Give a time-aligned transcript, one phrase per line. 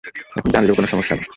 [0.37, 1.27] এখন জানলেও কোন সমস্যা নেই।